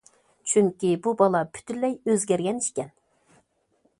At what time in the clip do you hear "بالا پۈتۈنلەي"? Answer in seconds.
1.19-1.95